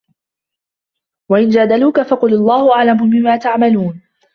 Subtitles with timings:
[1.31, 4.01] وإن جادلوك فقل الله أعلم بما تعملون